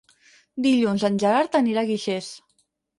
Dilluns 0.67 1.05
en 1.11 1.21
Gerard 1.27 1.61
anirà 1.63 1.87
a 1.87 1.93
Guixers. 1.95 2.35